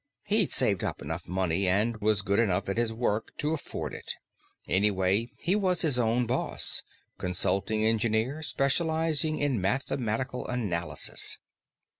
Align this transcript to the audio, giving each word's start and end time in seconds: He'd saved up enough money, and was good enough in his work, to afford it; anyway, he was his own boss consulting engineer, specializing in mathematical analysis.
He'd 0.25 0.51
saved 0.51 0.83
up 0.83 0.99
enough 1.03 1.27
money, 1.27 1.67
and 1.67 1.97
was 2.01 2.23
good 2.23 2.39
enough 2.39 2.67
in 2.67 2.75
his 2.75 2.91
work, 2.91 3.37
to 3.37 3.53
afford 3.53 3.93
it; 3.93 4.15
anyway, 4.67 5.29
he 5.37 5.55
was 5.55 5.83
his 5.83 5.99
own 5.99 6.25
boss 6.25 6.81
consulting 7.19 7.85
engineer, 7.85 8.41
specializing 8.41 9.37
in 9.37 9.61
mathematical 9.61 10.47
analysis. 10.47 11.37